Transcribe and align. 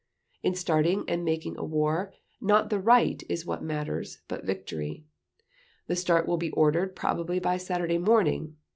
In 0.41 0.55
starting 0.55 1.05
and 1.07 1.23
making 1.23 1.57
a 1.59 1.63
war, 1.63 2.11
not 2.41 2.71
the 2.71 2.79
Right 2.79 3.21
is 3.29 3.45
what 3.45 3.61
matters, 3.61 4.21
but 4.27 4.43
Victory.... 4.45 5.05
The 5.85 5.95
start 5.95 6.27
will 6.27 6.37
be 6.37 6.49
ordered 6.53 6.95
probably 6.95 7.37
by 7.37 7.57
Saturday 7.57 7.99
morning." 7.99 8.55